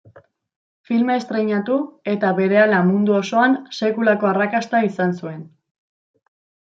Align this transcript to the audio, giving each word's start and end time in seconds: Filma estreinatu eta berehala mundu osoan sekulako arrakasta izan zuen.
Filma 0.89 1.17
estreinatu 1.21 1.75
eta 2.13 2.31
berehala 2.39 2.79
mundu 2.87 3.17
osoan 3.19 3.55
sekulako 3.81 4.31
arrakasta 4.33 4.85
izan 4.93 5.15
zuen. 5.21 5.41